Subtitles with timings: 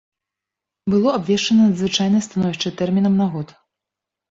[0.93, 3.47] Было абвешчана надзвычайнае становішча тэрмінам на год.